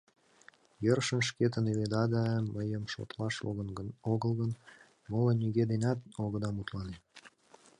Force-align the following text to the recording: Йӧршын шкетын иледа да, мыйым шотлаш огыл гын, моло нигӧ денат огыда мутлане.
Йӧршын 0.85 1.21
шкетын 1.29 1.65
иледа 1.71 2.03
да, 2.13 2.23
мыйым 2.55 2.83
шотлаш 2.93 3.35
огыл 4.13 4.31
гын, 4.39 4.51
моло 5.09 5.31
нигӧ 5.41 5.63
денат 5.71 5.99
огыда 6.23 6.49
мутлане. 6.55 6.95